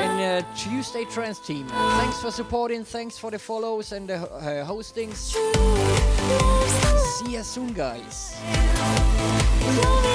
in 0.00 0.10
uh, 0.18 0.42
Tuesday 0.56 1.04
Trance 1.04 1.38
Team. 1.38 1.68
Thanks 1.68 2.20
for 2.20 2.32
supporting. 2.32 2.82
Thanks 2.82 3.16
for 3.16 3.30
the 3.30 3.38
follows 3.38 3.92
and 3.92 4.08
the 4.08 4.16
uh, 4.16 4.66
hostings. 4.66 5.36
See 7.18 7.34
you 7.34 7.44
soon, 7.44 7.72
guys. 7.72 8.27
Love 9.80 10.07